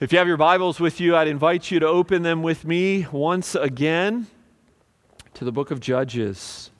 [0.00, 3.08] If you have your Bibles with you, I'd invite you to open them with me
[3.10, 4.28] once again
[5.34, 6.70] to the book of Judges.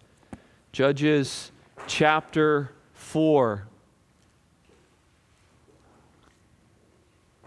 [0.71, 1.51] Judges
[1.89, 3.67] chapter 4.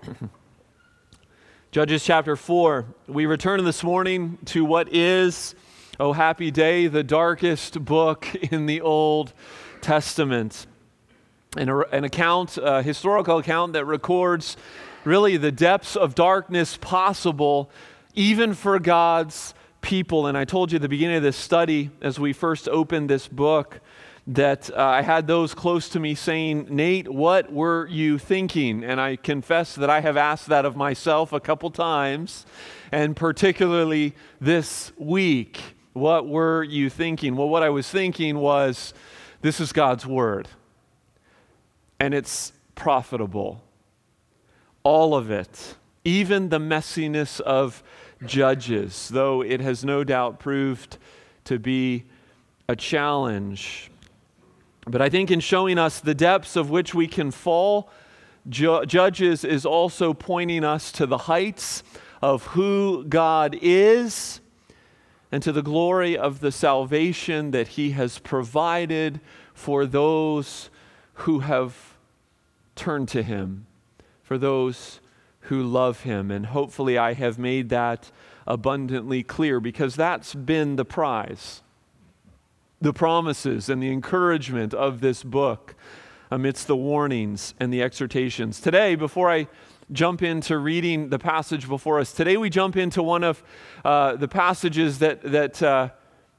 [1.72, 2.86] Judges chapter 4.
[3.08, 5.56] We return this morning to what is,
[6.02, 9.32] oh happy day, the darkest book in the Old
[9.80, 10.68] Testament.
[11.56, 14.58] An, an account, a historical account that records
[15.04, 17.70] really the depths of darkness possible,
[18.14, 20.28] even for God's people.
[20.28, 23.28] And I told you at the beginning of this study, as we first opened this
[23.28, 23.80] book,
[24.28, 28.84] that uh, I had those close to me saying, Nate, what were you thinking?
[28.84, 32.46] And I confess that I have asked that of myself a couple times,
[32.92, 35.62] and particularly this week.
[35.94, 37.36] What were you thinking?
[37.36, 38.94] Well, what I was thinking was,
[39.42, 40.48] this is God's word,
[42.00, 43.64] and it's profitable
[44.84, 47.84] all of it, even the messiness of
[48.26, 50.98] Judges, though it has no doubt proved
[51.46, 52.06] to be
[52.68, 53.90] a challenge.
[54.86, 57.90] But I think in showing us the depths of which we can fall,
[58.48, 61.84] Ju- Judges is also pointing us to the heights
[62.22, 64.40] of who God is
[65.32, 69.20] and to the glory of the salvation that He has provided
[69.54, 70.70] for those
[71.14, 71.96] who have
[72.76, 73.66] turned to Him
[74.32, 75.02] for those
[75.50, 76.32] who love him.
[76.32, 78.10] And hopefully, I have made that
[78.48, 81.62] abundantly clear because that's been the prize.
[82.80, 85.76] The promises and the encouragement of this book
[86.32, 88.62] amidst the warnings and the exhortations.
[88.62, 89.50] Today, before I
[89.92, 93.44] jump into reading the passage before us, today we jump into one of
[93.84, 95.90] uh, the passages that, that, uh,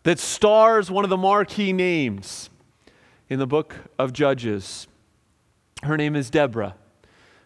[0.04, 2.48] that stars one of the marquee names
[3.28, 4.86] in the book of Judges.
[5.82, 6.76] Her name is Deborah.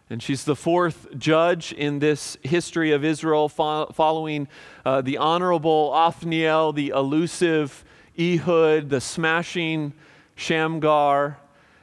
[0.09, 4.47] And she's the fourth judge in this history of Israel, fo- following
[4.85, 7.84] uh, the honorable Othniel, the elusive
[8.17, 9.93] Ehud, the smashing
[10.37, 11.39] Shamgar,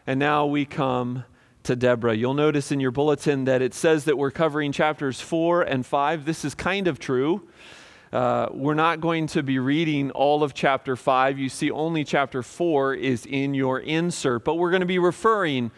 [0.07, 1.25] and now we come
[1.63, 2.16] to Deborah.
[2.16, 6.23] You'll notice in your bulletin that it says that we're covering chapters four and five.
[6.23, 7.47] This is kind of true.
[8.11, 11.40] Uh, we're not going to be reading all of chapter five.
[11.40, 15.72] You see, only chapter four is in your insert, but we're going to be referring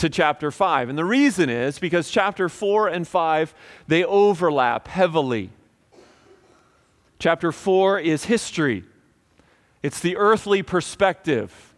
[0.00, 0.88] to chapter 5.
[0.88, 3.54] And the reason is because chapter 4 and 5
[3.86, 5.50] they overlap heavily.
[7.18, 8.84] Chapter 4 is history.
[9.82, 11.74] It's the earthly perspective.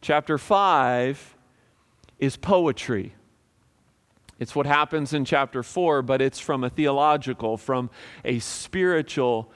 [0.00, 1.36] Chapter 5
[2.18, 3.14] is poetry.
[4.38, 7.90] It's what happens in chapter 4, but it's from a theological, from
[8.24, 9.52] a spiritual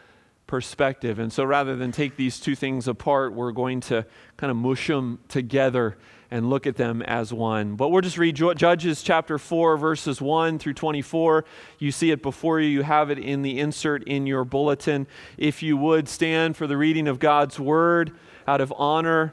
[0.46, 1.18] perspective.
[1.18, 4.04] And so rather than take these two things apart, we're going to
[4.36, 5.96] kind of mush them together
[6.34, 7.76] and look at them as one.
[7.76, 11.44] But we'll just read Judges chapter 4, verses 1 through 24.
[11.78, 15.06] You see it before you, you have it in the insert in your bulletin.
[15.38, 18.10] If you would stand for the reading of God's word
[18.48, 19.32] out of honor,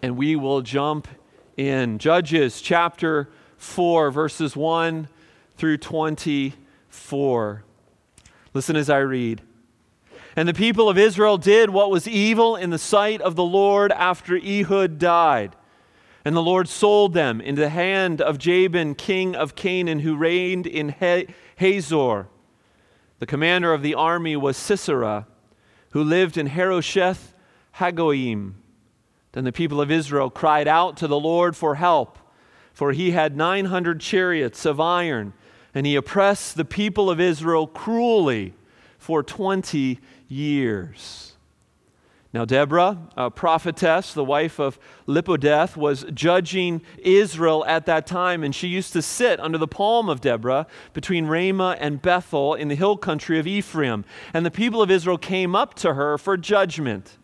[0.00, 1.08] and we will jump
[1.56, 1.98] in.
[1.98, 5.08] Judges chapter 4, verses 1
[5.56, 7.64] through 24.
[8.54, 9.42] Listen as I read.
[10.36, 13.90] And the people of Israel did what was evil in the sight of the Lord
[13.90, 15.56] after Ehud died.
[16.24, 20.66] And the Lord sold them into the hand of Jabin, king of Canaan, who reigned
[20.66, 20.94] in
[21.56, 22.28] Hazor.
[23.18, 25.26] The commander of the army was Sisera,
[25.90, 27.34] who lived in Harosheth
[27.76, 28.54] Hagoyim.
[29.32, 32.18] Then the people of Israel cried out to the Lord for help,
[32.72, 35.32] for he had 900 chariots of iron,
[35.74, 38.54] and he oppressed the people of Israel cruelly
[38.98, 39.98] for 20
[40.28, 41.29] years.
[42.32, 48.54] Now, Deborah, a prophetess, the wife of Lapidoth, was judging Israel at that time, and
[48.54, 52.76] she used to sit under the palm of Deborah between Ramah and Bethel in the
[52.76, 54.04] hill country of Ephraim.
[54.32, 57.18] And the people of Israel came up to her for judgment.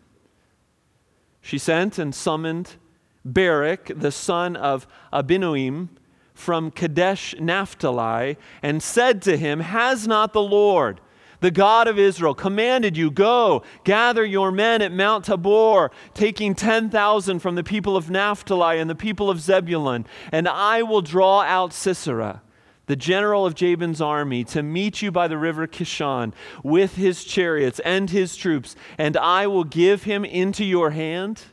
[1.39, 2.75] She sent and summoned
[3.23, 5.87] Barak, the son of Abinoam,
[6.33, 10.99] from Kadesh Naphtali, and said to him, Has not the Lord,
[11.39, 17.39] the God of Israel, commanded you, Go, gather your men at Mount Tabor, taking 10,000
[17.39, 21.73] from the people of Naphtali and the people of Zebulun, and I will draw out
[21.73, 22.41] Sisera,
[22.87, 27.79] the general of Jabin's army, to meet you by the river Kishon with his chariots
[27.79, 31.43] and his troops, and I will give him into your hand?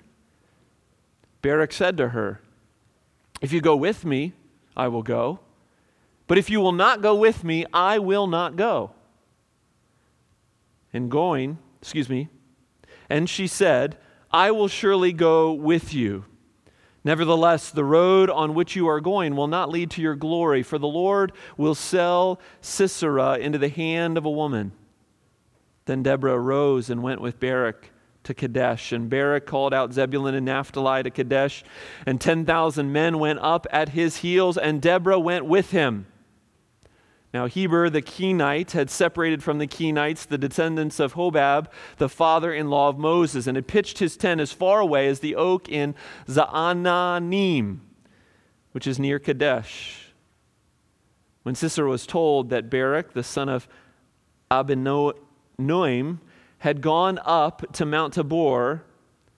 [1.42, 2.40] Barak said to her,
[3.42, 4.32] If you go with me,
[4.74, 5.40] I will go.
[6.26, 8.92] But if you will not go with me, I will not go
[10.94, 12.28] and going, excuse me,
[13.10, 13.98] and she said,
[14.30, 16.24] I will surely go with you.
[17.04, 20.78] Nevertheless, the road on which you are going will not lead to your glory, for
[20.78, 24.72] the Lord will sell Sisera into the hand of a woman.
[25.84, 27.90] Then Deborah arose and went with Barak
[28.22, 28.90] to Kadesh.
[28.90, 31.62] And Barak called out Zebulun and Naphtali to Kadesh,
[32.06, 36.06] and 10,000 men went up at his heels, and Deborah went with him.
[37.34, 41.66] Now, Heber the Kenite had separated from the Kenites, the descendants of Hobab,
[41.96, 45.18] the father in law of Moses, and had pitched his tent as far away as
[45.18, 45.96] the oak in
[46.28, 47.80] Zaanannim,
[48.70, 50.12] which is near Kadesh.
[51.42, 53.66] When Sisera was told that Barak, the son of
[54.48, 56.18] Abinoam,
[56.58, 58.84] had gone up to Mount Tabor,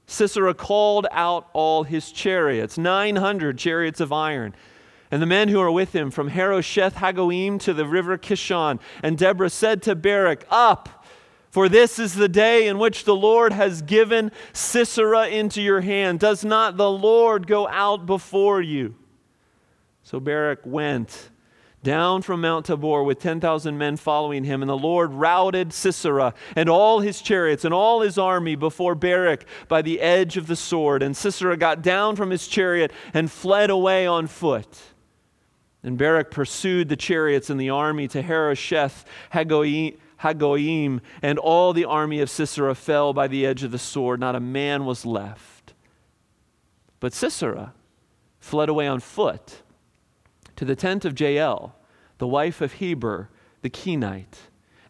[0.06, 4.54] Sisera called out all his chariots, 900 chariots of iron
[5.16, 8.78] and the men who are with him from Harosheth Hagoyim to the river Kishon.
[9.02, 11.06] And Deborah said to Barak, Up,
[11.48, 16.20] for this is the day in which the Lord has given Sisera into your hand.
[16.20, 18.94] Does not the Lord go out before you?
[20.02, 21.30] So Barak went
[21.82, 26.68] down from Mount Tabor with 10,000 men following him, and the Lord routed Sisera and
[26.68, 31.02] all his chariots and all his army before Barak by the edge of the sword.
[31.02, 34.68] And Sisera got down from his chariot and fled away on foot.
[35.86, 42.20] And Barak pursued the chariots and the army to Harosheth Hagoyim, and all the army
[42.20, 44.18] of Sisera fell by the edge of the sword.
[44.18, 45.74] Not a man was left.
[46.98, 47.72] But Sisera
[48.40, 49.62] fled away on foot
[50.56, 51.76] to the tent of Jael,
[52.18, 53.30] the wife of Heber
[53.62, 54.38] the Kenite.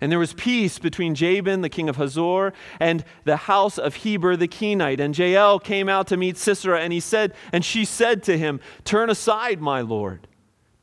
[0.01, 4.35] And there was peace between Jabin, the king of Hazor, and the house of Heber
[4.35, 5.01] the Kenite.
[5.01, 8.61] And Jael came out to meet Sisera, and he said, and she said to him,
[8.85, 10.27] Turn aside, my lord.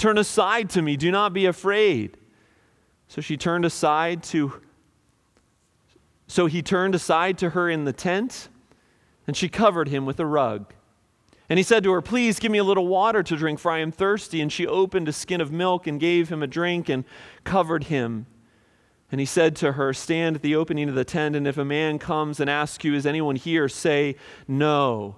[0.03, 0.97] Turn aside to me.
[0.97, 2.17] Do not be afraid.
[3.07, 4.61] So she turned aside to
[6.27, 8.50] so he turned aside to her in the tent,
[9.25, 10.73] and she covered him with a rug.
[11.47, 13.79] And he said to her, Please give me a little water to drink, for I
[13.79, 14.41] am thirsty.
[14.41, 17.06] And she opened a skin of milk and gave him a drink and
[17.45, 18.25] covered him.
[19.09, 21.63] And he said to her, Stand at the opening of the tent, and if a
[21.63, 23.69] man comes and asks you, Is anyone here?
[23.69, 24.17] say,
[24.49, 25.15] No.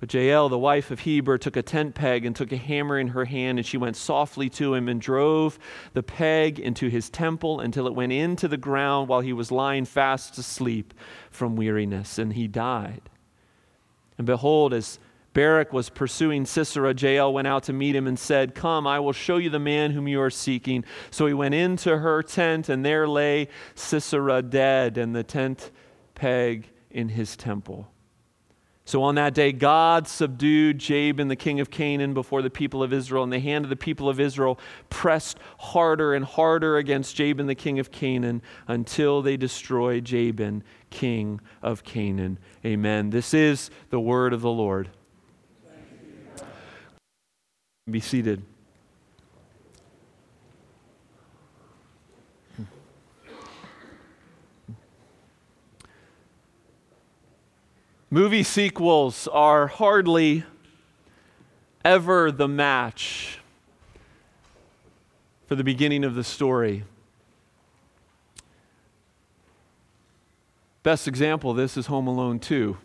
[0.00, 3.08] But Jael, the wife of Heber, took a tent peg and took a hammer in
[3.08, 5.58] her hand, and she went softly to him and drove
[5.92, 9.84] the peg into his temple until it went into the ground while he was lying
[9.84, 10.94] fast asleep
[11.30, 13.10] from weariness, and he died.
[14.16, 14.98] And behold, as
[15.34, 19.12] Barak was pursuing Sisera, Jael went out to meet him and said, Come, I will
[19.12, 20.82] show you the man whom you are seeking.
[21.10, 25.70] So he went into her tent, and there lay Sisera dead, and the tent
[26.14, 27.92] peg in his temple.
[28.90, 32.92] So on that day, God subdued Jabin, the king of Canaan, before the people of
[32.92, 34.58] Israel, and the hand of the people of Israel
[34.88, 41.40] pressed harder and harder against Jabin, the king of Canaan, until they destroyed Jabin, king
[41.62, 42.40] of Canaan.
[42.66, 43.10] Amen.
[43.10, 44.90] This is the word of the Lord.
[47.88, 48.42] Be seated.
[58.12, 60.42] Movie sequels are hardly
[61.84, 63.38] ever the match
[65.46, 66.82] for the beginning of the story.
[70.82, 72.76] Best example of this is Home Alone 2,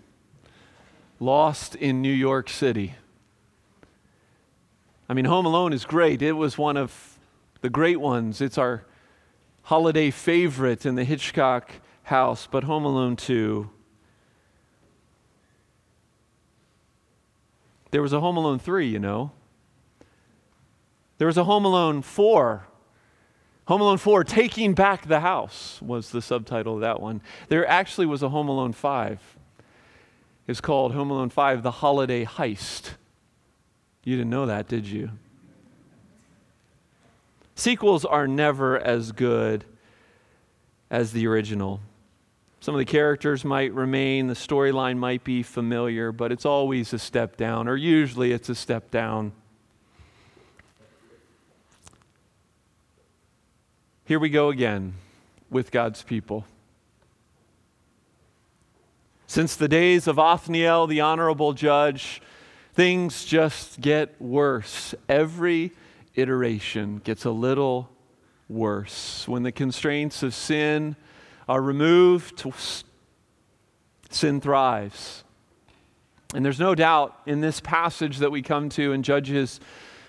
[1.20, 2.94] Lost in New York City.
[5.10, 6.22] I mean, Home Alone is great.
[6.22, 7.18] It was one of
[7.62, 8.42] the great ones.
[8.42, 8.86] It's our
[9.64, 11.72] holiday favorite in the Hitchcock
[12.04, 13.72] house, but Home Alone 2
[17.96, 19.32] There was a Home Alone 3, you know.
[21.18, 22.68] There was a Home Alone 4.
[23.70, 27.22] Home Alone 4, Taking Back the House was the subtitle of that one.
[27.48, 29.38] There actually was a Home Alone 5.
[30.46, 32.96] It's called Home Alone 5, The Holiday Heist.
[34.04, 35.12] You didn't know that, did you?
[37.56, 39.64] Sequels are never as good
[40.92, 41.80] as the original.
[42.66, 46.98] Some of the characters might remain, the storyline might be familiar, but it's always a
[46.98, 49.34] step down, or usually it's a step down.
[54.06, 54.96] Here we go again
[55.52, 56.48] with God's people.
[59.28, 62.20] Since the days of Othniel, the honorable judge,
[62.74, 64.96] things just get worse.
[65.08, 65.72] Every
[66.16, 67.92] iteration gets a little
[68.50, 69.28] worse.
[69.28, 70.96] When the constraints of sin
[71.48, 72.44] are removed,
[74.10, 75.24] sin thrives.
[76.34, 79.60] And there's no doubt in this passage that we come to in Judges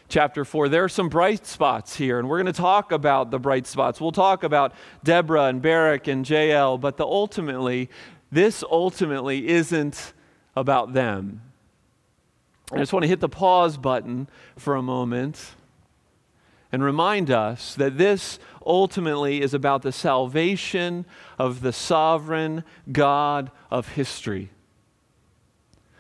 [0.09, 3.38] chapter 4, there are some bright spots here, and we're going to talk about the
[3.38, 4.00] bright spots.
[4.00, 4.73] We'll talk about
[5.05, 7.90] Deborah and Barak and Jael, but the ultimately,
[8.31, 10.12] this ultimately isn't
[10.55, 11.43] about them.
[12.73, 15.55] I just want to hit the pause button for a moment
[16.76, 21.06] and remind us that this ultimately is about the salvation
[21.38, 24.50] of the sovereign God of history.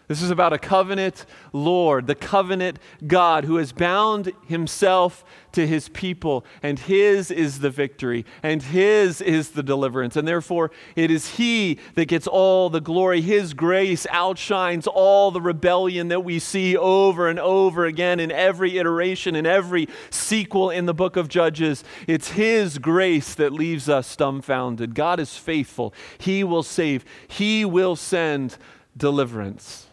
[0.08, 5.88] This is about a covenant Lord, the covenant God who has bound himself to his
[5.88, 10.14] people, and his is the victory, and his is the deliverance.
[10.14, 13.20] And therefore, it is he that gets all the glory.
[13.20, 18.78] His grace outshines all the rebellion that we see over and over again in every
[18.78, 21.82] iteration, in every sequel in the book of Judges.
[22.06, 24.94] It's his grace that leaves us dumbfounded.
[24.94, 28.56] God is faithful, he will save, he will send
[28.96, 29.88] deliverance.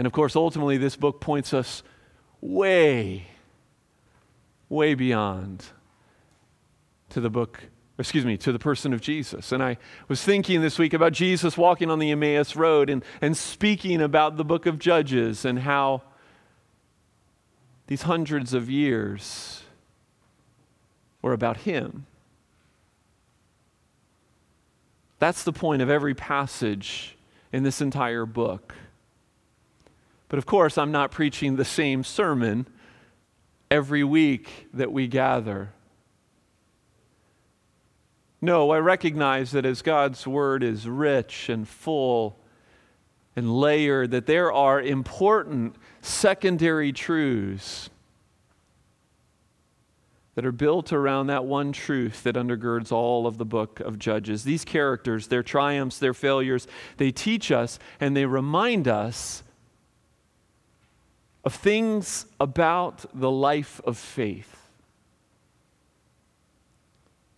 [0.00, 1.82] And of course, ultimately, this book points us
[2.40, 3.26] way,
[4.70, 5.62] way beyond
[7.10, 7.64] to the book,
[7.98, 9.52] excuse me, to the person of Jesus.
[9.52, 9.76] And I
[10.08, 14.38] was thinking this week about Jesus walking on the Emmaus Road and, and speaking about
[14.38, 16.00] the book of Judges and how
[17.86, 19.64] these hundreds of years
[21.20, 22.06] were about him.
[25.18, 27.18] That's the point of every passage
[27.52, 28.74] in this entire book.
[30.30, 32.68] But of course, I'm not preaching the same sermon
[33.68, 35.72] every week that we gather.
[38.40, 42.38] No, I recognize that as God's word is rich and full
[43.34, 47.90] and layered, that there are important secondary truths
[50.36, 54.44] that are built around that one truth that undergirds all of the book of Judges.
[54.44, 56.68] These characters, their triumphs, their failures,
[56.98, 59.42] they teach us and they remind us
[61.44, 64.68] of things about the life of faith.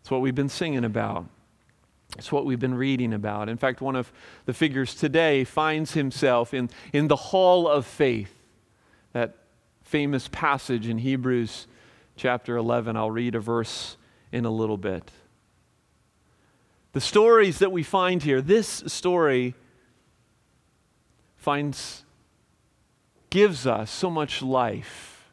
[0.01, 1.27] It's what we've been singing about.
[2.19, 3.49] It's what we've been reading about.
[3.49, 4.13] In fact, one of
[4.45, 8.35] the figures today finds himself in, in the hall of faith,
[9.13, 9.37] that
[9.83, 11.67] famous passage in Hebrews
[12.17, 12.97] chapter 11.
[12.97, 13.97] I'll read a verse
[14.33, 15.11] in a little bit.
[16.93, 19.55] The stories that we find here, this story
[21.37, 22.05] finds
[23.33, 25.33] gives us so much life,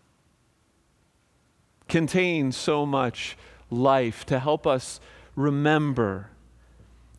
[1.89, 3.35] contains so much
[3.69, 5.01] life to help us
[5.35, 6.29] remember.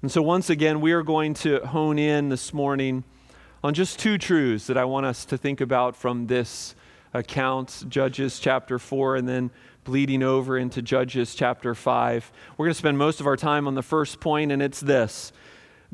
[0.01, 3.05] And so, once again, we are going to hone in this morning
[3.63, 6.75] on just two truths that I want us to think about from this
[7.13, 9.51] account Judges chapter 4 and then
[9.85, 12.33] bleeding over into Judges chapter 5.
[12.57, 15.31] We're going to spend most of our time on the first point, and it's this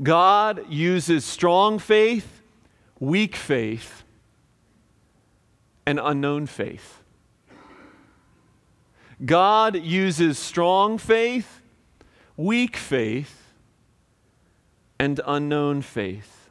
[0.01, 2.41] God uses strong faith,
[3.01, 4.05] weak faith,
[5.87, 7.03] and unknown faith.
[9.25, 11.63] God uses strong faith,
[12.37, 13.55] weak faith,
[14.99, 16.51] and unknown faith.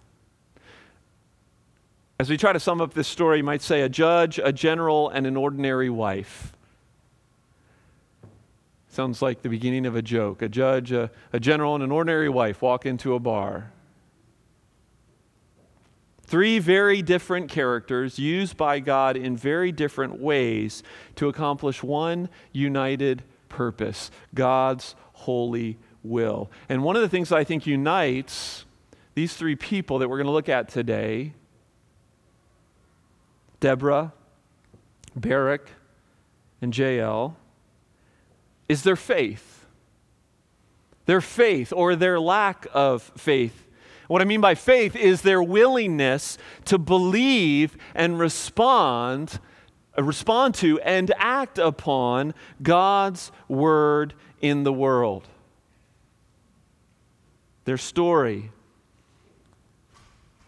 [2.17, 5.09] As we try to sum up this story, you might say a judge, a general,
[5.09, 6.53] and an ordinary wife.
[8.87, 10.41] Sounds like the beginning of a joke.
[10.41, 13.73] A judge, a, a general, and an ordinary wife walk into a bar.
[16.27, 20.81] Three very different characters used by God in very different ways
[21.15, 26.49] to accomplish one united purpose God's holy will.
[26.67, 28.65] And one of the things I think unites
[29.13, 31.33] these three people that we're going to look at today
[33.61, 34.13] Deborah,
[35.15, 35.69] Barak,
[36.61, 37.37] and Jael
[38.67, 39.65] is their faith.
[41.05, 43.64] Their faith or their lack of faith
[44.07, 49.39] what I mean by faith is their willingness to believe and respond,
[49.97, 55.27] uh, respond to and act upon God's word in the world.
[57.65, 58.51] Their story,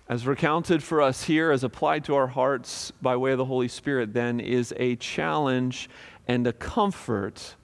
[0.07, 3.67] as recounted for us here, as applied to our hearts by way of the Holy
[3.67, 5.89] Spirit, then is a challenge
[6.27, 7.55] and a comfort,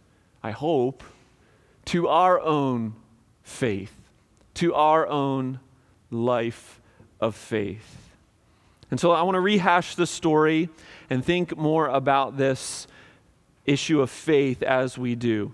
[0.42, 1.04] I hope,
[1.86, 2.96] to our own
[3.44, 3.94] faith,
[4.56, 5.60] to our own
[6.14, 6.80] life
[7.20, 8.12] of faith.
[8.92, 10.70] And so I want to rehash the story
[11.10, 12.88] and think more about this
[13.66, 15.54] issue of faith as we do.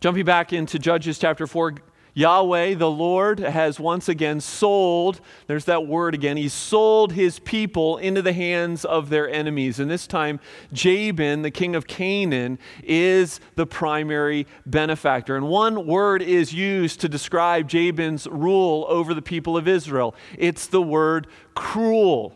[0.00, 1.76] Jumping back into Judges chapter 4,
[2.14, 7.96] Yahweh, the Lord, has once again sold, there's that word again, he sold his people
[7.96, 9.80] into the hands of their enemies.
[9.80, 10.38] And this time,
[10.72, 15.36] Jabin, the king of Canaan, is the primary benefactor.
[15.36, 20.66] And one word is used to describe Jabin's rule over the people of Israel it's
[20.66, 22.34] the word cruel.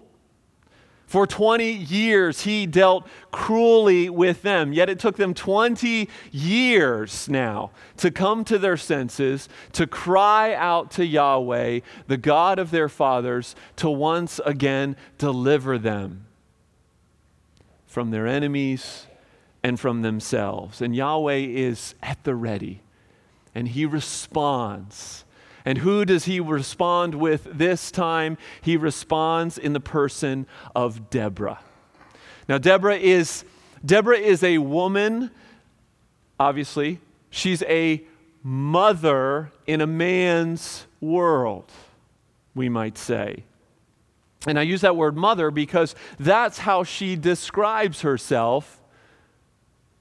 [1.06, 4.72] For 20 years, he dealt cruelly with them.
[4.72, 10.90] Yet it took them 20 years now to come to their senses, to cry out
[10.92, 16.26] to Yahweh, the God of their fathers, to once again deliver them
[17.86, 19.06] from their enemies
[19.62, 20.82] and from themselves.
[20.82, 22.82] And Yahweh is at the ready,
[23.54, 25.24] and he responds
[25.66, 28.38] and who does he respond with this time?
[28.62, 30.46] He responds in the person
[30.76, 31.58] of Deborah.
[32.48, 33.44] Now, Deborah is,
[33.84, 35.32] Deborah is a woman,
[36.38, 37.00] obviously.
[37.30, 38.04] She's a
[38.44, 41.72] mother in a man's world,
[42.54, 43.42] we might say.
[44.46, 48.80] And I use that word mother because that's how she describes herself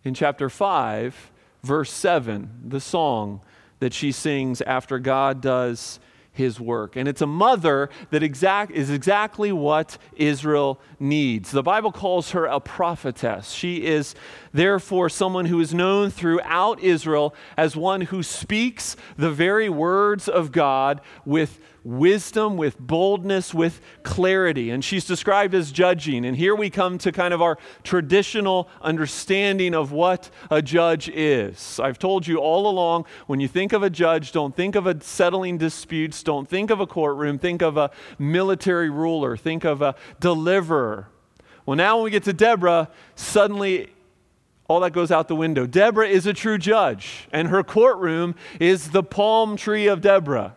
[0.04, 1.32] in chapter 5,
[1.64, 3.42] verse 7, the song
[3.80, 6.00] that she sings after God does
[6.36, 6.96] his work.
[6.96, 11.52] And it's a mother that exact, is exactly what Israel needs.
[11.52, 13.52] The Bible calls her a prophetess.
[13.52, 14.16] She is
[14.54, 20.52] therefore someone who is known throughout Israel as one who speaks the very words of
[20.52, 24.72] God with wisdom, with boldness, with clarity.
[24.72, 26.26] And she's described as judging.
[26.26, 31.80] And here we come to kind of our traditional understanding of what a judge is.
[31.80, 35.02] I've told you all along when you think of a judge, don't think of a
[35.02, 39.96] settling disputes, don't think of a courtroom, think of a military ruler, think of a
[40.20, 41.08] deliverer.
[41.66, 43.92] Well, now when we get to Deborah, suddenly
[44.68, 45.68] all that goes out the window.
[45.68, 50.56] Deborah is a true judge, and her courtroom is the palm tree of Deborah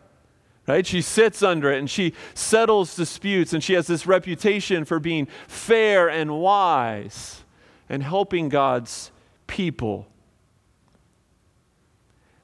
[0.69, 0.87] right?
[0.87, 5.27] She sits under it and she settles disputes, and she has this reputation for being
[5.49, 7.43] fair and wise
[7.89, 9.11] and helping God's
[9.47, 10.07] people.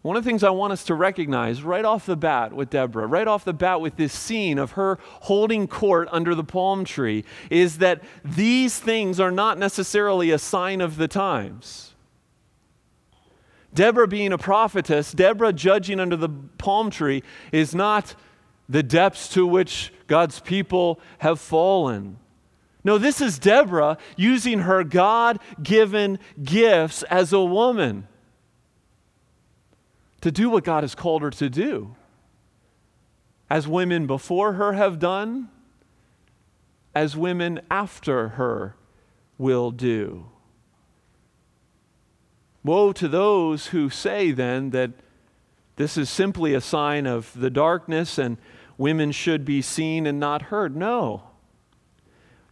[0.03, 3.07] One of the things I want us to recognize right off the bat with Deborah,
[3.07, 7.25] right off the bat with this scene of her holding court under the palm tree,
[7.49, 11.94] is that these things are not necessarily a sign of the times.
[13.75, 18.15] Deborah being a prophetess, Deborah judging under the palm tree, is not
[18.69, 22.19] the depths to which God's people have fallen.
[22.85, 28.07] No, this is Deborah using her God given gifts as a woman
[30.21, 31.97] to do what God has called her to do.
[33.51, 35.49] As women before her have done,
[36.95, 38.77] as women after her
[39.37, 40.27] will do.
[42.65, 44.91] Woe to those who say then that
[45.77, 48.39] this is simply a sign of the darkness and
[48.79, 50.75] women should be seen and not heard.
[50.75, 51.25] No.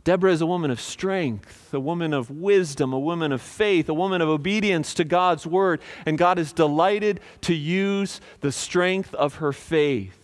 [0.05, 3.95] Deborah is a woman of strength, a woman of wisdom, a woman of faith, a
[3.95, 9.37] woman of obedience to God's word, and God is delighted to use the strength of
[9.37, 10.19] her faith.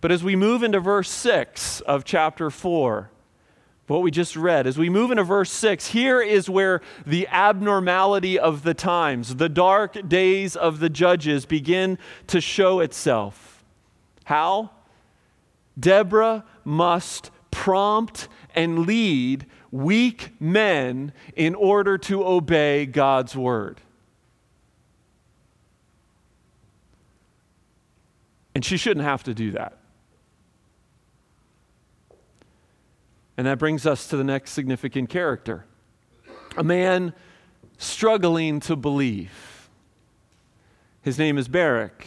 [0.00, 3.10] But as we move into verse 6 of chapter 4,
[3.86, 4.66] what we just read.
[4.66, 9.48] As we move into verse 6, here is where the abnormality of the times, the
[9.48, 13.64] dark days of the judges begin to show itself.
[14.24, 14.70] How?
[15.78, 23.80] Deborah must prompt and lead weak men in order to obey God's word.
[28.54, 29.78] And she shouldn't have to do that.
[33.36, 35.64] And that brings us to the next significant character
[36.56, 37.14] a man
[37.78, 39.70] struggling to believe.
[41.00, 42.06] His name is Barak.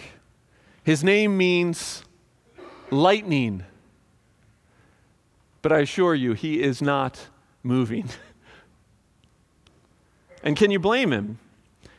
[0.84, 2.04] His name means
[2.92, 3.64] lightning.
[5.62, 7.28] But I assure you, he is not
[7.64, 8.08] moving.
[10.44, 11.40] and can you blame him?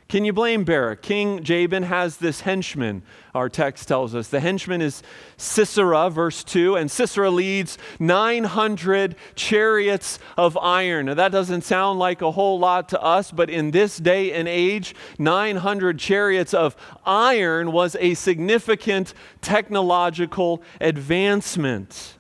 [0.09, 1.03] Can you blame Barak?
[1.03, 3.03] King Jabin has this henchman,
[3.35, 4.29] our text tells us.
[4.29, 5.03] The henchman is
[5.37, 11.07] Sisera, verse 2, and Sisera leads 900 chariots of iron.
[11.07, 14.47] Now, that doesn't sound like a whole lot to us, but in this day and
[14.47, 22.17] age, 900 chariots of iron was a significant technological advancement.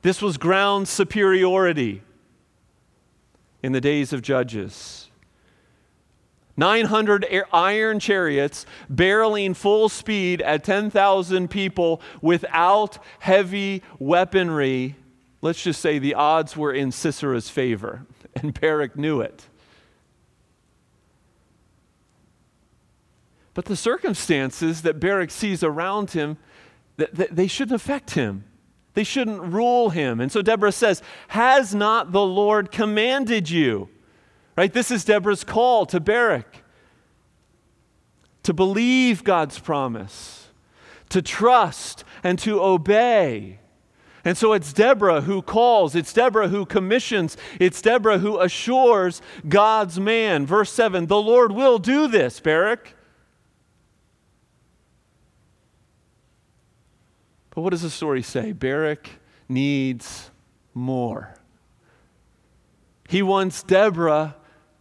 [0.00, 2.00] This was ground superiority
[3.62, 5.10] in the days of Judges.
[6.56, 14.96] 900 iron chariots barreling full speed at 10,000 people without heavy weaponry.
[15.40, 19.46] Let's just say the odds were in Sisera's favor, and Barak knew it.
[23.54, 26.38] But the circumstances that Barak sees around him,
[26.96, 28.44] they shouldn't affect him.
[28.94, 30.20] They shouldn't rule him.
[30.20, 33.88] And so Deborah says, Has not the Lord commanded you?
[34.56, 34.72] Right?
[34.72, 36.62] This is Deborah's call to Barak
[38.42, 40.48] to believe God's promise,
[41.08, 43.58] to trust and to obey.
[44.24, 49.98] And so it's Deborah who calls, it's Deborah who commissions, it's Deborah who assures God's
[49.98, 50.46] man.
[50.46, 52.94] Verse 7 The Lord will do this, Barak.
[57.50, 58.52] But what does the story say?
[58.52, 59.10] Barak
[59.48, 60.30] needs
[60.72, 61.34] more.
[63.08, 64.36] He wants Deborah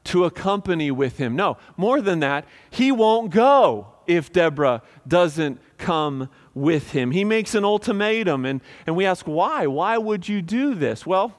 [0.05, 1.35] to accompany with him.
[1.35, 7.11] No, more than that, he won't go if Deborah doesn't come with him.
[7.11, 9.67] He makes an ultimatum, and, and we ask, why?
[9.67, 11.05] Why would you do this?
[11.05, 11.37] Well,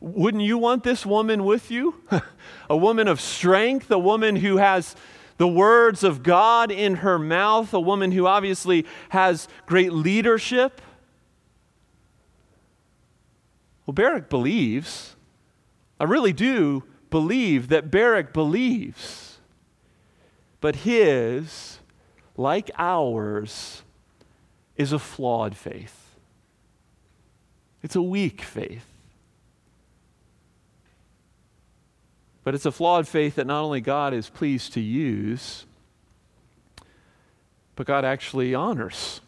[0.00, 1.94] wouldn't you want this woman with you?
[2.70, 4.96] a woman of strength, a woman who has
[5.36, 10.80] the words of God in her mouth, a woman who obviously has great leadership.
[13.86, 15.16] Well, Barak believes.
[16.00, 19.38] I really do believe that Barak believes.
[20.60, 21.78] But his,
[22.36, 23.82] like ours,
[24.76, 26.16] is a flawed faith.
[27.82, 28.86] It's a weak faith.
[32.44, 35.66] But it's a flawed faith that not only God is pleased to use,
[37.76, 39.20] but God actually honors.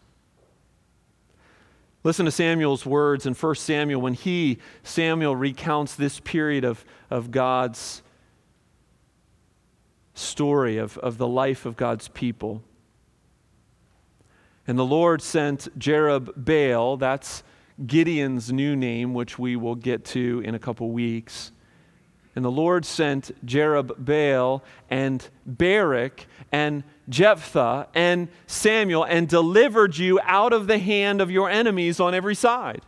[2.02, 7.30] Listen to Samuel's words in 1 Samuel when he, Samuel, recounts this period of, of
[7.30, 8.02] God's
[10.14, 12.62] story, of, of the life of God's people.
[14.66, 17.42] And the Lord sent Jerubbaal, that's
[17.86, 21.52] Gideon's new name, which we will get to in a couple weeks.
[22.34, 30.52] And the Lord sent Jerubbaal and Barak and Jephthah and Samuel and delivered you out
[30.52, 32.82] of the hand of your enemies on every side.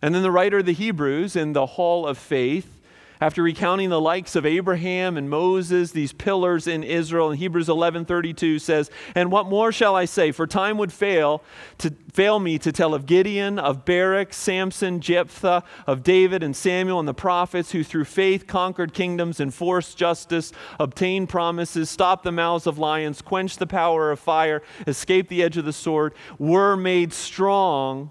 [0.00, 2.75] And then the writer of the Hebrews in the Hall of Faith
[3.20, 8.58] after recounting the likes of Abraham and Moses, these pillars in Israel, in Hebrews 11:32
[8.58, 10.32] says, "And what more shall I say?
[10.32, 11.42] For time would fail
[11.78, 16.98] to fail me to tell of Gideon, of Barak, Samson, Jephthah, of David and Samuel
[16.98, 22.66] and the prophets who through faith conquered kingdoms, enforced justice, obtained promises, stopped the mouths
[22.66, 27.12] of lions, quenched the power of fire, escaped the edge of the sword, were made
[27.12, 28.10] strong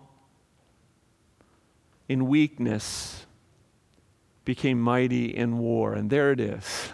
[2.08, 3.25] in weakness."
[4.46, 5.94] Became mighty in war.
[5.94, 6.92] And there it is.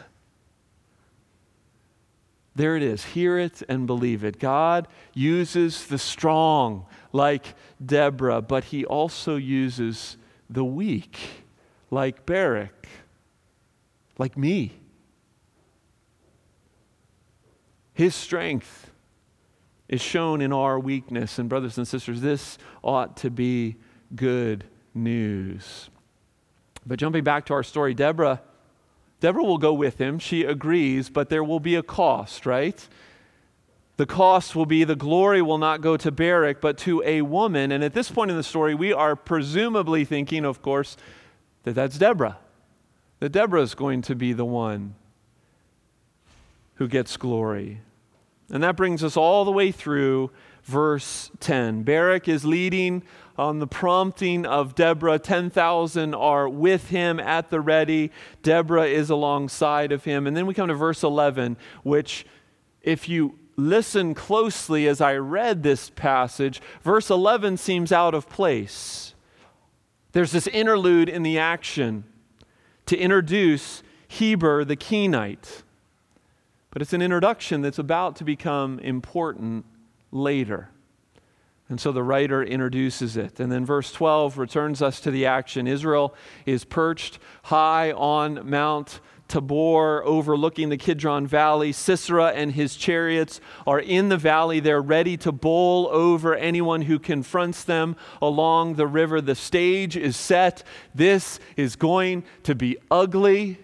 [2.56, 3.06] There it is.
[3.06, 4.40] Hear it and believe it.
[4.40, 10.18] God uses the strong, like Deborah, but he also uses
[10.50, 11.18] the weak,
[11.90, 12.88] like Barak,
[14.18, 14.74] like me.
[17.94, 18.92] His strength
[19.88, 21.40] is shown in our weakness.
[21.40, 23.76] And, brothers and sisters, this ought to be
[24.16, 25.90] good news.
[26.86, 28.42] But jumping back to our story, Deborah,
[29.20, 30.18] Deborah will go with him.
[30.18, 32.88] She agrees, but there will be a cost, right?
[33.98, 37.72] The cost will be the glory will not go to Barak, but to a woman.
[37.72, 40.98] And at this point in the story, we are presumably thinking, of course,
[41.64, 42.40] that that's Deborah.
[43.20, 44.96] That Deborah is going to be the one
[46.76, 47.82] who gets glory.
[48.50, 50.32] And that brings us all the way through
[50.64, 51.84] verse 10.
[51.84, 53.04] Barak is leading
[53.42, 55.18] on the prompting of Deborah.
[55.18, 58.12] 10,000 are with him at the ready.
[58.44, 60.28] Deborah is alongside of him.
[60.28, 62.24] And then we come to verse 11, which,
[62.84, 69.16] if you listen closely as I read this passage, verse 11 seems out of place.
[70.12, 72.04] There's this interlude in the action
[72.86, 75.64] to introduce Heber the Kenite.
[76.70, 79.66] But it's an introduction that's about to become important
[80.12, 80.70] later.
[81.72, 83.40] And so the writer introduces it.
[83.40, 85.68] And then verse 12 returns us to the action.
[85.68, 86.14] Israel
[86.46, 91.72] is perched high on Mount Tabor, overlooking the Kidron Valley.
[91.72, 94.60] Sisera and his chariots are in the valley.
[94.60, 99.22] They're ready to bowl over anyone who confronts them along the river.
[99.22, 100.64] The stage is set.
[100.94, 103.60] This is going to be ugly.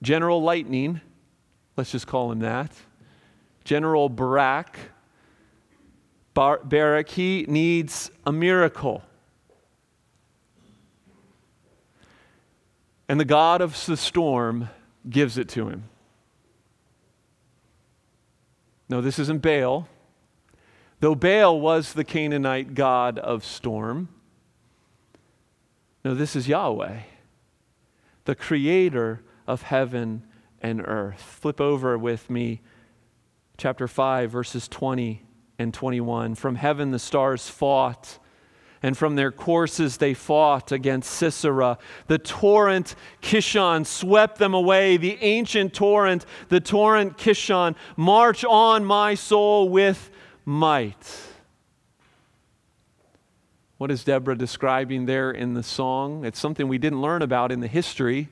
[0.00, 1.02] General Lightning,
[1.76, 2.72] let's just call him that
[3.64, 4.78] General Barak,
[6.34, 9.02] Bar- Barak, he needs a miracle.
[13.08, 14.68] And the God of the storm
[15.08, 15.84] gives it to him.
[18.88, 19.88] No, this isn't Baal.
[21.00, 24.08] Though Baal was the Canaanite god of storm,
[26.04, 27.00] no, this is Yahweh,
[28.24, 30.24] the creator of heaven
[30.62, 31.20] and earth.
[31.20, 32.60] Flip over with me
[33.60, 35.22] chapter 5, verses 20
[35.58, 36.34] and 21.
[36.34, 38.18] From heaven the stars fought,
[38.82, 41.76] and from their courses they fought against Sisera.
[42.06, 47.76] The torrent Kishon swept them away, the ancient torrent, the torrent Kishon.
[47.98, 50.10] March on, my soul, with
[50.46, 51.20] might.
[53.76, 56.24] What is Deborah describing there in the song?
[56.24, 58.30] It's something we didn't learn about in the history.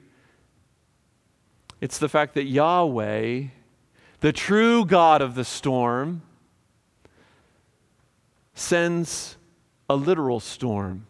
[1.82, 3.48] It's the fact that Yahweh,
[4.20, 6.22] the true God of the storm,
[8.54, 9.36] sends
[9.88, 11.06] a literal storm.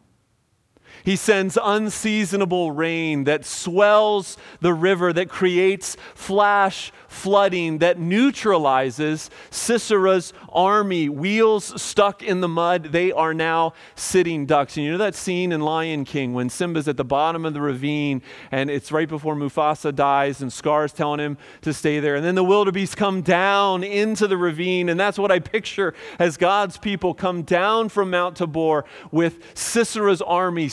[1.08, 10.34] He sends unseasonable rain that swells the river, that creates flash flooding, that neutralizes Sisera's
[10.52, 11.08] army.
[11.08, 14.76] Wheels stuck in the mud, they are now sitting ducks.
[14.76, 17.62] And you know that scene in Lion King when Simba's at the bottom of the
[17.62, 22.16] ravine and it's right before Mufasa dies and Scar's telling him to stay there.
[22.16, 24.90] And then the wildebeest come down into the ravine.
[24.90, 30.20] And that's what I picture as God's people come down from Mount Tabor with Sisera's
[30.20, 30.68] army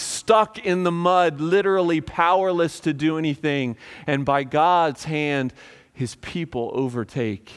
[0.64, 3.78] in the mud, literally powerless to do anything.
[4.08, 5.54] And by God's hand,
[5.94, 7.52] his people overtake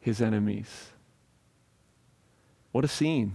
[0.00, 0.88] his enemies.
[2.72, 3.34] What a scene.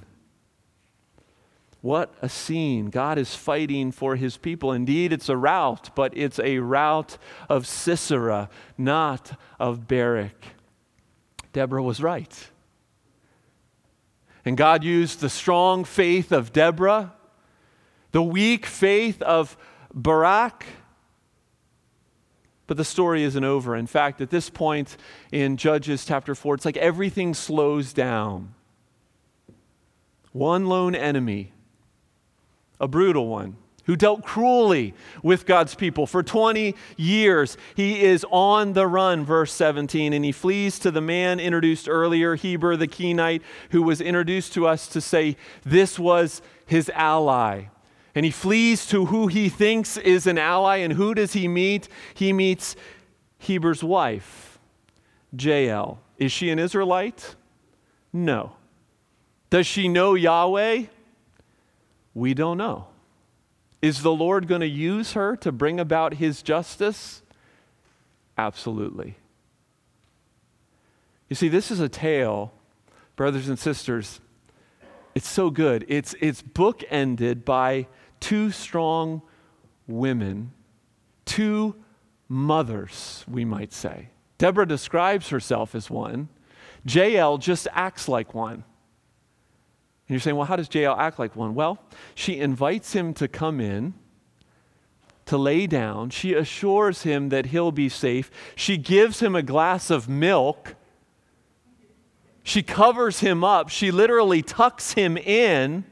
[1.81, 2.89] What a scene.
[2.89, 4.71] God is fighting for his people.
[4.71, 10.43] Indeed, it's a rout, but it's a rout of Sisera, not of Barak.
[11.53, 12.49] Deborah was right.
[14.43, 17.13] And God used the strong faith of Deborah
[18.17, 19.55] the weak faith of
[19.93, 20.65] Barak.
[22.65, 23.75] But the story isn't over.
[23.75, 24.97] In fact, at this point
[25.31, 28.55] in Judges chapter 4, it's like everything slows down.
[30.31, 31.53] One lone enemy,
[32.79, 37.55] a brutal one, who dealt cruelly with God's people for 20 years.
[37.75, 42.33] He is on the run, verse 17, and he flees to the man introduced earlier,
[42.33, 47.67] Heber the Kenite, who was introduced to us to say this was his ally
[48.17, 50.77] and he flees to who he thinks is an ally.
[50.77, 51.87] And who does he meet?
[52.15, 52.75] He meets
[53.37, 54.57] Heber's wife,
[55.37, 55.99] Jael.
[56.17, 57.35] Is she an Israelite?
[58.11, 58.53] No.
[59.51, 60.85] Does she know Yahweh?
[62.15, 62.87] We don't know.
[63.83, 67.21] Is the Lord going to use her to bring about his justice?
[68.35, 69.15] Absolutely.
[71.29, 72.51] You see, this is a tale,
[73.15, 74.21] brothers and sisters.
[75.13, 75.85] It's so good.
[75.87, 77.85] It's, it's bookended by
[78.19, 79.21] two strong
[79.87, 80.51] women,
[81.25, 81.75] two
[82.27, 84.09] mothers, we might say.
[84.37, 86.29] Deborah describes herself as one.
[86.85, 88.63] Jael just acts like one.
[90.07, 91.53] And you're saying, well, how does Jael act like one?
[91.53, 91.79] Well,
[92.15, 93.93] she invites him to come in,
[95.25, 96.11] to lay down.
[96.11, 98.31] She assures him that he'll be safe.
[98.55, 100.75] She gives him a glass of milk.
[102.43, 103.67] She covers him up.
[103.67, 105.83] She literally tucks him in.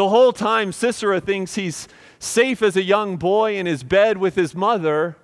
[0.00, 1.86] The whole time, Sisera thinks he's
[2.18, 5.18] safe as a young boy in his bed with his mother.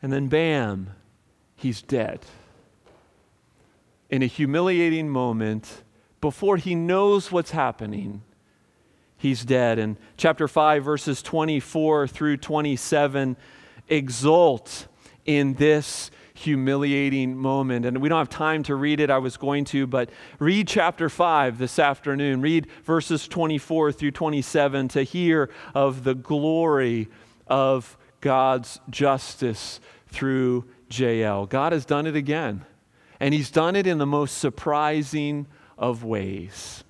[0.00, 0.90] And then, bam,
[1.56, 2.20] he's dead.
[4.08, 5.82] In a humiliating moment,
[6.20, 8.22] before he knows what's happening,
[9.16, 9.80] he's dead.
[9.80, 13.36] And chapter 5, verses 24 through 27
[13.88, 14.86] exult
[15.24, 17.86] in this humiliating moment.
[17.86, 19.10] And we don't have time to read it.
[19.10, 22.40] I was going to, but read chapter 5 this afternoon.
[22.40, 27.08] Read verses 24 through 27 to hear of the glory
[27.46, 31.46] of God's justice through Jael.
[31.46, 32.64] God has done it again,
[33.20, 35.46] and He's done it in the most surprising
[35.78, 36.84] of ways.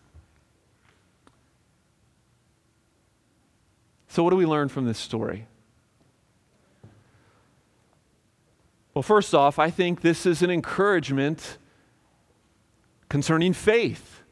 [4.09, 5.46] So, what do we learn from this story?
[8.96, 11.59] Well, first off, I think this is an encouragement
[13.11, 14.22] concerning faith.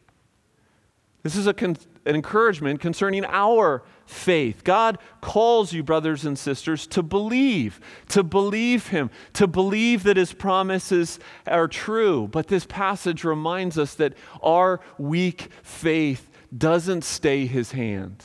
[1.22, 4.64] This is con- an encouragement concerning our faith.
[4.64, 10.32] God calls you, brothers and sisters, to believe, to believe Him, to believe that His
[10.32, 12.26] promises are true.
[12.26, 18.24] But this passage reminds us that our weak faith doesn't stay His hand.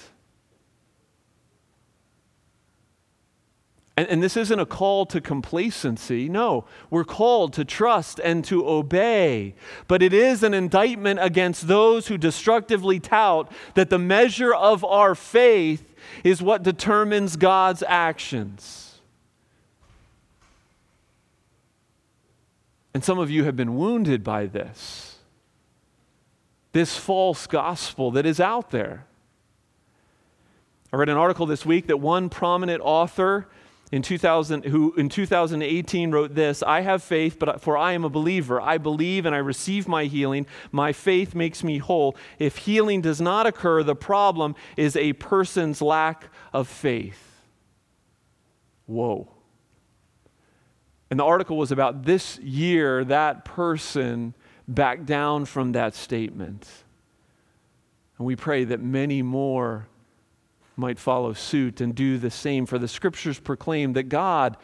[4.00, 6.30] And, and, this isn't a call to complacency.
[6.30, 9.56] No, we're called to trust and to obey.
[9.90, 15.16] But it is an indictment against those who destructively tout that the measure of our
[15.16, 19.02] faith is what determines God's actions.
[22.94, 25.18] And some of you have been wounded by this,
[26.72, 29.08] this false gospel that is out there.
[30.94, 33.50] I read an article this week that one prominent author
[33.92, 38.10] in 2000, who in 2018 wrote this I have faith, but for I am a
[38.10, 38.62] believer.
[38.62, 40.46] I believe and I receive my healing.
[40.72, 42.16] My faith makes me whole.
[42.38, 47.42] If healing does not occur, the problem is a person's lack of faith.
[48.86, 49.32] Whoa.
[51.10, 54.36] And the article was about this year, that person
[54.68, 56.68] back down from that statement.
[58.20, 59.88] And we pray that many more
[60.80, 62.66] might follow suit and do the same.
[62.66, 64.58] For the scriptures proclaim that God,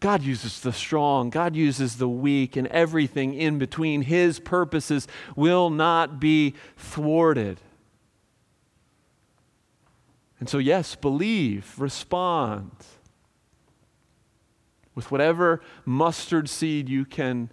[0.00, 4.02] God uses the strong, God uses the weak, and everything in between.
[4.02, 7.60] His purposes will not be thwarted.
[10.40, 12.70] And so, yes, believe, respond
[14.94, 17.50] with whatever mustard seed you can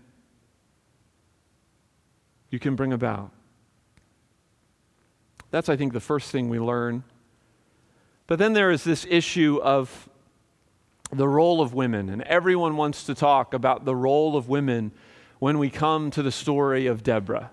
[2.49, 3.31] you can bring about.
[5.51, 7.03] That's I think the first thing we learn.
[8.27, 10.09] But then there is this issue of
[11.11, 14.91] the role of women and everyone wants to talk about the role of women
[15.39, 17.51] when we come to the story of Deborah.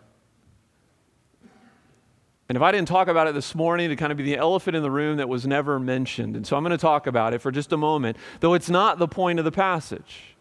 [2.48, 4.76] And if I didn't talk about it this morning, it'd kind of be the elephant
[4.76, 6.36] in the room that was never mentioned.
[6.36, 8.98] And so I'm going to talk about it for just a moment, though it's not
[8.98, 10.36] the point of the passage.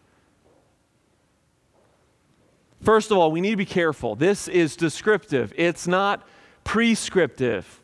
[2.82, 4.16] First of all, we need to be careful.
[4.16, 6.26] This is descriptive, it's not
[6.64, 7.81] prescriptive.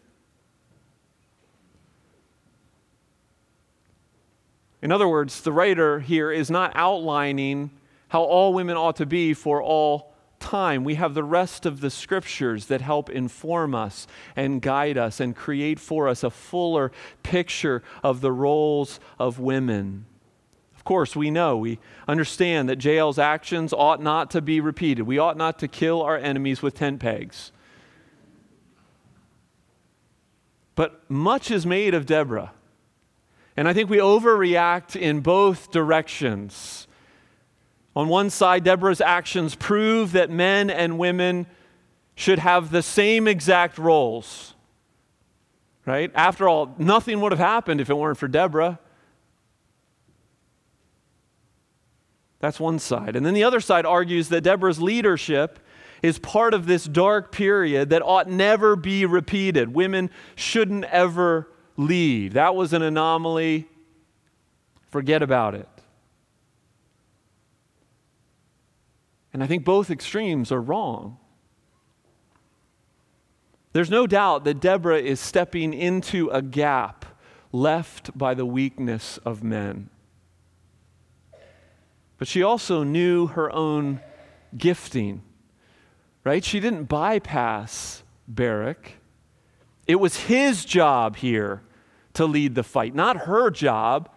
[4.80, 7.70] In other words, the writer here is not outlining
[8.08, 11.90] how all women ought to be for all time, we have the rest of the
[11.90, 17.82] scriptures that help inform us and guide us and create for us a fuller picture
[18.02, 20.06] of the roles of women.
[20.76, 25.02] Of course, we know, we understand that Jael's actions ought not to be repeated.
[25.02, 27.52] We ought not to kill our enemies with tent pegs.
[30.74, 32.52] But much is made of Deborah.
[33.58, 36.86] And I think we overreact in both directions.
[37.96, 41.48] On one side, Deborah's actions prove that men and women
[42.14, 44.54] should have the same exact roles.
[45.84, 46.12] Right?
[46.14, 48.78] After all, nothing would have happened if it weren't for Deborah.
[52.38, 53.16] That's one side.
[53.16, 55.58] And then the other side argues that Deborah's leadership
[56.00, 59.74] is part of this dark period that ought never be repeated.
[59.74, 62.32] Women shouldn't ever lead.
[62.32, 63.66] That was an anomaly.
[64.90, 65.68] Forget about it.
[69.32, 71.18] And I think both extremes are wrong.
[73.72, 77.04] There's no doubt that Deborah is stepping into a gap
[77.52, 79.90] left by the weakness of men.
[82.16, 84.00] But she also knew her own
[84.56, 85.22] gifting,
[86.24, 86.42] right?
[86.42, 88.94] She didn't bypass Barak.
[89.86, 91.62] It was his job here
[92.18, 94.10] to lead the fight, not her job.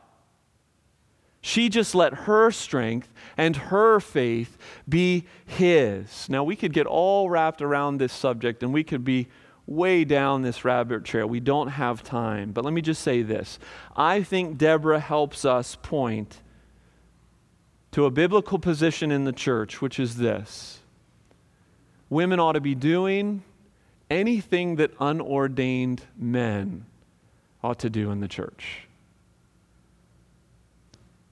[1.40, 4.58] She just let her strength and her faith
[4.90, 6.28] be his.
[6.28, 9.28] Now, we could get all wrapped around this subject and we could be
[9.68, 11.28] way down this rabbit trail.
[11.28, 12.54] We don't have time.
[12.54, 13.60] But let me just say this
[13.96, 16.42] I think Deborah helps us point
[17.92, 20.80] to a biblical position in the church, which is this
[22.10, 23.44] women ought to be doing
[24.10, 26.88] anything that unordained men
[27.64, 28.88] ought to do in the church.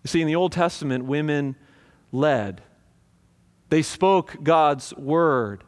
[0.04, 1.56] You see, in the Old Testament, women
[2.12, 2.62] led,
[3.70, 5.64] they spoke God's word.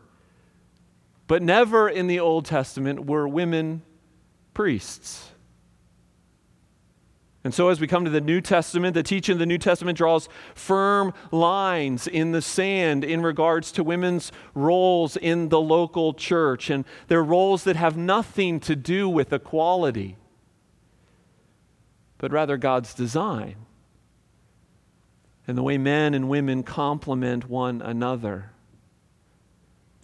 [1.28, 3.84] But never in the Old Testament were women
[4.54, 5.32] priests.
[7.44, 9.98] And so, as we come to the New Testament, the teaching of the New Testament
[9.98, 16.70] draws firm lines in the sand in regards to women's roles in the local church
[16.70, 20.18] and their roles that have nothing to do with equality,
[22.22, 23.56] but rather God's design
[25.48, 28.52] and the way men and women complement one another.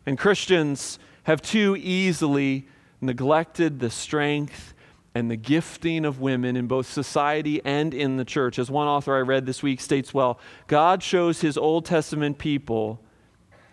[0.04, 2.68] And Christians have too easily
[3.00, 4.74] neglected the strength
[5.14, 8.58] and the gifting of women in both society and in the church.
[8.58, 13.00] As one author I read this week states well, God shows his Old Testament people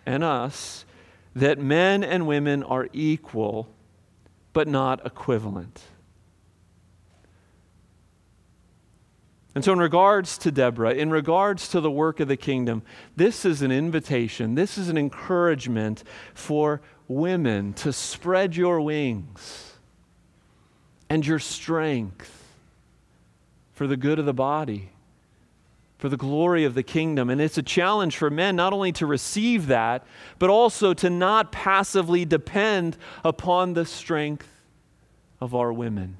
[0.05, 0.85] and us
[1.35, 3.69] that men and women are equal
[4.53, 5.81] but not equivalent.
[9.55, 12.83] And so, in regards to Deborah, in regards to the work of the kingdom,
[13.15, 19.77] this is an invitation, this is an encouragement for women to spread your wings
[21.09, 22.53] and your strength
[23.71, 24.89] for the good of the body,
[25.97, 27.29] for the glory of the kingdom.
[27.29, 30.05] And it's a challenge for men not only to receive that,
[30.37, 34.49] but also to not passively depend upon the strength
[35.39, 36.17] of our women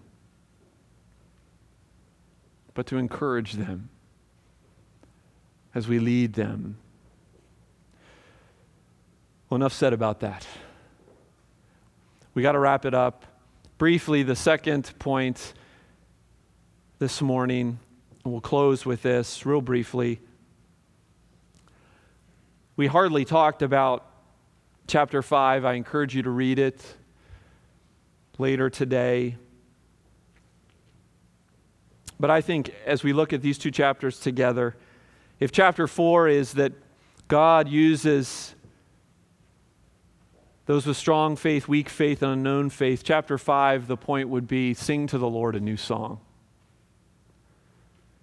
[2.76, 3.90] but to encourage them
[5.74, 6.78] as we lead them.
[9.50, 10.46] Well, enough said about that.
[12.36, 13.26] We got to wrap it up.
[13.78, 15.54] Briefly, the second point
[17.00, 17.80] this morning,
[18.24, 20.20] and we'll close with this real briefly.
[22.76, 24.06] We hardly talked about
[24.88, 25.64] chapter 5.
[25.64, 26.84] I encourage you to read it
[28.38, 29.38] later today.
[32.20, 34.76] But I think as we look at these two chapters together,
[35.40, 36.74] if chapter 4 is that
[37.28, 38.56] God uses
[40.66, 44.74] those with strong faith, weak faith, and unknown faith, chapter 5, the point would be
[44.74, 46.20] sing to the Lord a new song.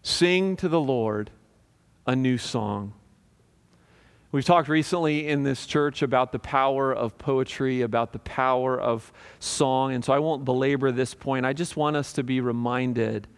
[0.02, 1.30] Sing to the Lord
[2.06, 2.94] a new song.
[4.32, 9.12] We've talked recently in this church about the power of poetry, about the power of
[9.38, 11.44] song, and so I won't belabor this point.
[11.44, 13.28] I just want us to be reminded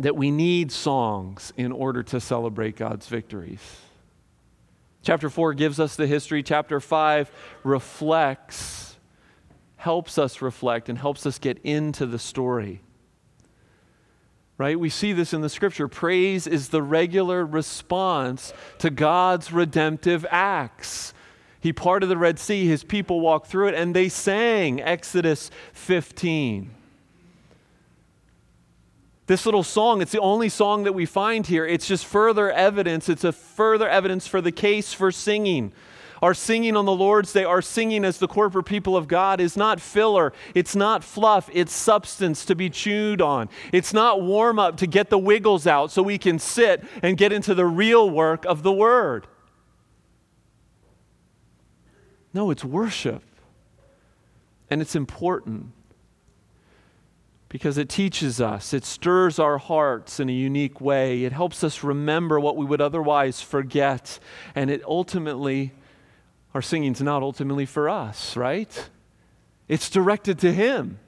[0.00, 3.60] that we need songs in order to celebrate God's victories.
[5.02, 7.30] Chapter 4 gives us the history, chapter 5
[7.64, 8.96] reflects,
[9.76, 12.82] helps us reflect, and helps us get into the story
[14.58, 14.78] right?
[14.78, 15.88] We see this in the scripture.
[15.88, 21.12] Praise is the regular response to God's redemptive acts.
[21.60, 26.70] He parted the Red Sea, his people walked through it, and they sang Exodus 15.
[29.26, 31.66] This little song, it's the only song that we find here.
[31.66, 33.08] It's just further evidence.
[33.08, 35.72] It's a further evidence for the case for singing.
[36.22, 39.56] Our singing on the Lord's Day, our singing as the corporate people of God is
[39.56, 43.50] not filler, it's not fluff, it's substance to be chewed on.
[43.70, 47.32] It's not warm up to get the wiggles out so we can sit and get
[47.32, 49.26] into the real work of the Word.
[52.32, 53.22] No, it's worship.
[54.70, 55.72] And it's important
[57.48, 61.84] because it teaches us, it stirs our hearts in a unique way, it helps us
[61.84, 64.18] remember what we would otherwise forget,
[64.54, 65.72] and it ultimately
[66.56, 68.88] our singing's not ultimately for us, right?
[69.68, 70.98] It's directed to Him.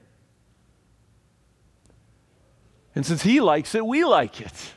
[2.93, 4.73] And since He likes it, we like it.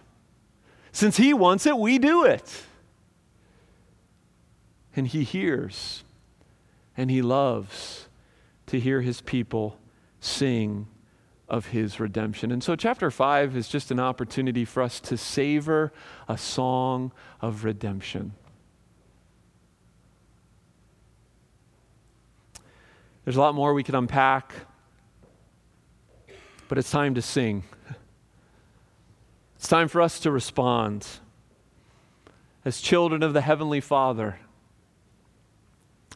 [0.90, 2.62] Since He wants it, we do it.
[4.96, 6.04] And He hears
[6.96, 8.08] and He loves
[8.68, 9.78] to hear His people
[10.20, 10.86] sing
[11.52, 12.50] of His redemption.
[12.50, 15.92] And so, chapter 5 is just an opportunity for us to savor
[16.26, 18.32] a song of redemption.
[23.24, 24.54] There's a lot more we could unpack,
[26.68, 27.64] but it's time to sing.
[29.56, 31.06] It's time for us to respond
[32.64, 34.38] as children of the Heavenly Father.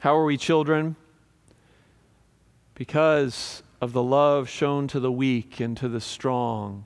[0.01, 0.97] How are we children?
[2.74, 6.84] Because of the love shown to the weak and to the strong,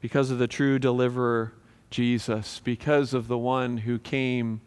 [0.00, 1.52] because of the true deliverer,
[1.90, 4.60] Jesus, because of the one who came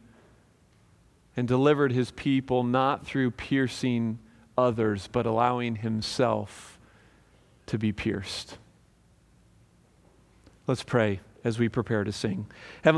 [1.35, 4.19] and delivered his people not through piercing
[4.57, 6.77] others, but allowing himself
[7.65, 8.57] to be pierced.
[10.67, 12.45] Let's pray as we prepare to sing.
[12.83, 12.91] Heavenly